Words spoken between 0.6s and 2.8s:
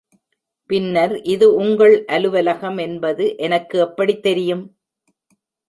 பின்னர் இது உங்கள் அலுவலகம்